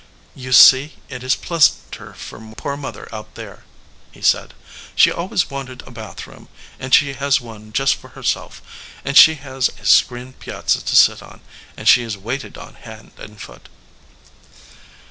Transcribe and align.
"You 0.33 0.51
see, 0.51 0.95
it 1.09 1.21
is 1.23 1.35
pleasanter 1.35 2.15
for 2.15 2.39
poor 2.57 2.75
Mother 2.75 3.07
out 3.13 3.35
there," 3.35 3.65
he 4.11 4.23
said. 4.23 4.55
"She 4.95 5.11
always 5.11 5.51
wanted 5.51 5.83
a 5.85 5.91
bath 5.91 6.25
room, 6.25 6.49
and 6.79 6.91
she 6.91 7.13
has 7.13 7.39
one 7.39 7.71
just 7.71 7.93
for 7.97 8.07
her 8.17 8.23
self; 8.23 8.63
and 9.05 9.15
she 9.15 9.35
has 9.35 9.69
a 9.79 9.85
screened 9.85 10.39
piazza 10.39 10.81
to 10.83 10.95
sit 10.95 11.21
on, 11.21 11.41
and 11.77 11.87
she 11.87 12.01
is 12.01 12.17
waited 12.17 12.57
on 12.57 12.73
hand 12.73 13.11
and 13.19 13.39
foot." 13.39 13.69